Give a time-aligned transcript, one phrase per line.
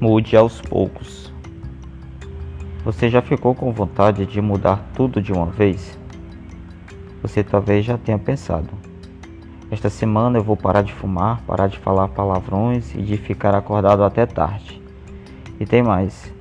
[0.00, 1.30] Mude aos poucos.
[2.82, 5.98] Você já ficou com vontade de mudar tudo de uma vez?
[7.20, 8.70] Você talvez já tenha pensado.
[9.70, 14.02] Esta semana eu vou parar de fumar, parar de falar palavrões e de ficar acordado
[14.02, 14.80] até tarde.
[15.60, 16.32] E tem mais.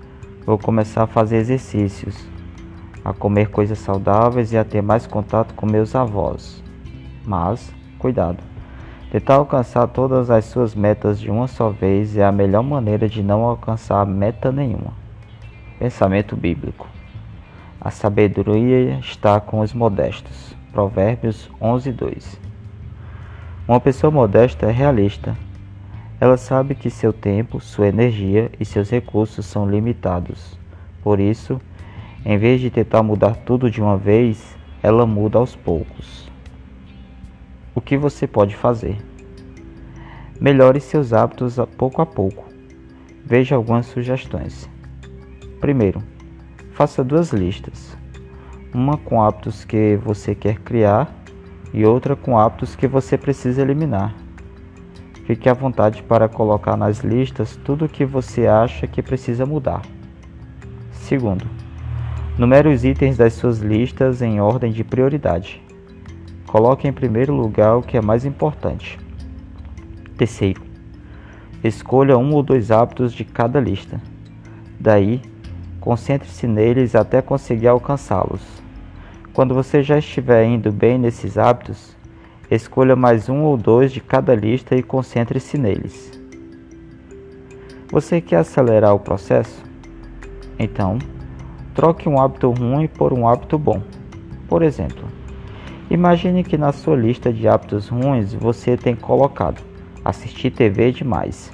[0.46, 2.15] Vou começar a fazer exercícios,
[3.04, 6.64] a comer coisas saudáveis e a ter mais contato com meus avós.
[7.25, 8.41] Mas, cuidado.
[9.11, 13.23] Tentar alcançar todas as suas metas de uma só vez é a melhor maneira de
[13.23, 14.93] não alcançar meta nenhuma.
[15.79, 16.87] Pensamento bíblico.
[17.81, 20.55] A sabedoria está com os modestos.
[20.71, 22.39] Provérbios 11:2.
[23.67, 25.36] Uma pessoa modesta é realista.
[26.21, 30.55] Ela sabe que seu tempo, sua energia e seus recursos são limitados.
[31.01, 31.59] Por isso,
[32.23, 36.28] em vez de tentar mudar tudo de uma vez, ela muda aos poucos.
[37.75, 38.97] O que você pode fazer?
[40.39, 42.45] Melhore seus hábitos pouco a pouco.
[43.23, 44.70] Veja algumas sugestões.
[45.59, 46.02] Primeiro,
[46.72, 47.95] faça duas listas.
[48.73, 51.14] Uma com hábitos que você quer criar
[51.73, 54.16] e outra com hábitos que você precisa eliminar.
[55.25, 59.84] Fique à vontade para colocar nas listas tudo o que você acha que precisa mudar.
[60.92, 61.45] Segundo,
[62.36, 65.62] numere os itens das suas listas em ordem de prioridade.
[66.52, 68.97] Coloque em primeiro lugar o que é mais importante.
[70.17, 70.64] Terceiro,
[71.64, 74.02] escolha um ou dois hábitos de cada lista.
[74.80, 75.22] Daí,
[75.80, 78.41] concentre-se neles até conseguir alcançá-los.
[79.31, 81.95] Quando você já estiver indo bem nesses hábitos,
[82.50, 86.19] escolha mais um ou dois de cada lista e concentre-se neles.
[87.91, 89.63] Você quer acelerar o processo?
[90.58, 90.97] Então,
[91.75, 93.84] troque um hábito ruim por um hábito bom.
[94.47, 95.19] Por exemplo,
[95.90, 99.59] Imagine que na sua lista de hábitos ruins você tem colocado
[100.06, 101.52] assistir TV demais.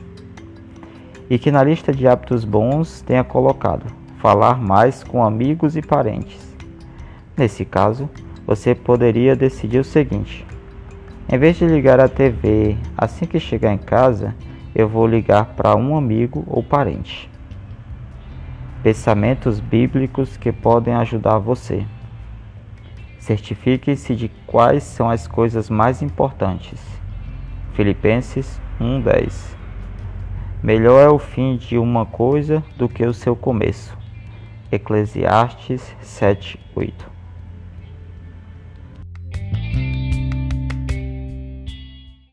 [1.30, 3.86] E que na lista de hábitos bons tenha colocado
[4.17, 6.54] falar mais com amigos e parentes.
[7.37, 8.09] Nesse caso,
[8.45, 10.45] você poderia decidir o seguinte:
[11.32, 14.36] em vez de ligar a TV assim que chegar em casa,
[14.76, 17.30] eu vou ligar para um amigo ou parente.
[18.83, 21.86] Pensamentos bíblicos que podem ajudar você.
[23.25, 26.80] Certifique-se de quais são as coisas mais importantes.
[27.73, 29.58] Filipenses 1:10.
[30.61, 33.97] Melhor é o fim de uma coisa do que o seu começo.
[34.71, 37.14] Eclesiastes 7:8.